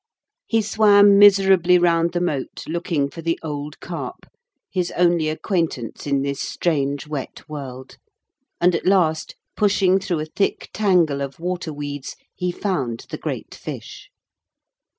He 0.47 0.63
swam 0.63 1.19
miserably 1.19 1.77
round 1.77 2.13
the 2.13 2.19
moat 2.21 2.63
looking 2.67 3.07
for 3.07 3.21
the 3.21 3.37
old 3.43 3.79
Carp, 3.79 4.25
his 4.71 4.89
only 4.97 5.29
acquaintance 5.29 6.07
in 6.07 6.23
this 6.23 6.39
strange 6.39 7.05
wet 7.05 7.47
world. 7.47 7.97
And 8.59 8.73
at 8.73 8.87
last, 8.87 9.35
pushing 9.55 9.99
through 9.99 10.21
a 10.21 10.25
thick 10.35 10.71
tangle 10.73 11.21
of 11.21 11.39
water 11.39 11.71
weeds 11.71 12.15
he 12.33 12.51
found 12.51 13.05
the 13.11 13.17
great 13.19 13.53
fish. 13.53 14.09